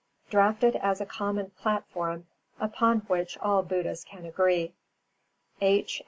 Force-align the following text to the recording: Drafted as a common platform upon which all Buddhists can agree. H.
Drafted 0.31 0.77
as 0.77 0.99
a 0.99 1.05
common 1.05 1.51
platform 1.51 2.25
upon 2.59 3.01
which 3.01 3.37
all 3.37 3.61
Buddhists 3.61 4.03
can 4.03 4.25
agree. 4.25 4.73
H. 5.61 5.99